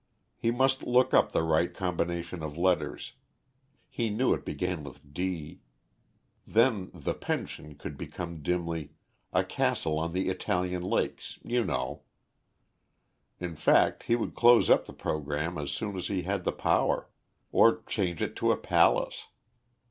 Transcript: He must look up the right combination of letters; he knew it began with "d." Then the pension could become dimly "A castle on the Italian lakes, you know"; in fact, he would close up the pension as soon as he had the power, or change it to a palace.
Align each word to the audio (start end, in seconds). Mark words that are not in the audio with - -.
He 0.35 0.49
must 0.49 0.81
look 0.81 1.13
up 1.13 1.31
the 1.31 1.43
right 1.43 1.71
combination 1.71 2.41
of 2.41 2.57
letters; 2.57 3.13
he 3.87 4.09
knew 4.09 4.33
it 4.33 4.43
began 4.43 4.83
with 4.83 5.13
"d." 5.13 5.59
Then 6.47 6.89
the 6.91 7.13
pension 7.13 7.75
could 7.75 7.99
become 7.99 8.41
dimly 8.41 8.93
"A 9.31 9.43
castle 9.43 9.99
on 9.99 10.11
the 10.11 10.27
Italian 10.29 10.81
lakes, 10.81 11.37
you 11.43 11.63
know"; 11.63 12.01
in 13.39 13.55
fact, 13.55 14.01
he 14.05 14.15
would 14.15 14.33
close 14.33 14.71
up 14.71 14.87
the 14.87 14.93
pension 14.93 15.59
as 15.59 15.69
soon 15.69 15.95
as 15.95 16.07
he 16.07 16.23
had 16.23 16.45
the 16.45 16.51
power, 16.51 17.07
or 17.51 17.83
change 17.83 18.23
it 18.23 18.35
to 18.37 18.51
a 18.51 18.57
palace. 18.57 19.27